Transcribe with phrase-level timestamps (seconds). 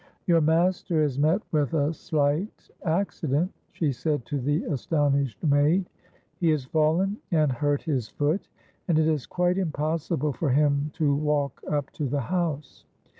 [0.25, 5.85] "Your master has met with a slight accident," she said to the astonished maid.
[6.39, 8.47] "He has fallen and hurt his foot,
[8.87, 12.83] and it is quite impossible for him to walk up to the house.